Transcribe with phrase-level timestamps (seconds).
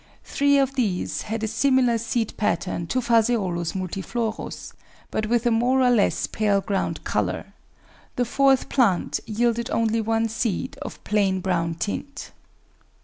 [0.23, 3.27] Three of these had a similar seed pattern to Ph.
[3.75, 4.73] multiflorus,
[5.11, 7.53] but with a more or less pale ground colour;
[8.15, 12.31] the fourth plant yielded only one seed of plain brown tint.